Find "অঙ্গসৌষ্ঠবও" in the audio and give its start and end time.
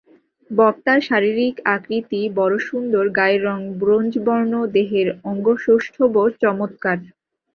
5.23-6.25